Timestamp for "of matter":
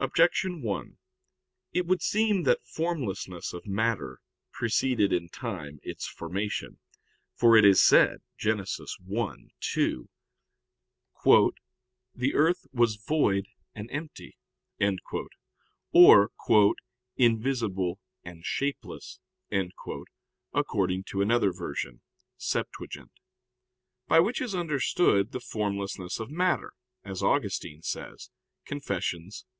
3.52-4.20, 26.20-26.72